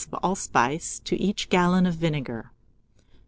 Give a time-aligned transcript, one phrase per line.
[0.11, 2.51] of allspice to each gallon of vinegar.